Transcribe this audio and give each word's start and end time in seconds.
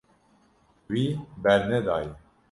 Wî 0.91 1.05
bernedaye. 1.43 2.11